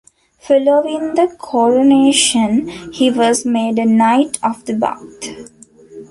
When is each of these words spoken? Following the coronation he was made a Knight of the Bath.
Following 0.39 1.13
the 1.13 1.27
coronation 1.37 2.67
he 2.91 3.11
was 3.11 3.45
made 3.45 3.77
a 3.77 3.85
Knight 3.85 4.39
of 4.43 4.65
the 4.65 4.73
Bath. 4.73 5.51